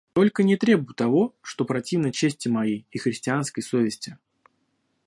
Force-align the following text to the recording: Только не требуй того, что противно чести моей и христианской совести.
Только 0.13 0.41
не 0.41 0.55
требуй 0.57 0.95
того, 0.95 1.35
что 1.43 1.63
противно 1.63 2.11
чести 2.11 2.47
моей 2.47 2.87
и 2.89 2.97
христианской 2.97 3.61
совести. 3.61 4.17